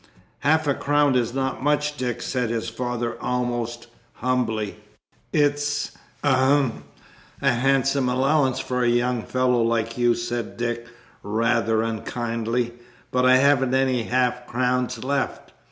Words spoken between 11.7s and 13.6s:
unkindly; "but I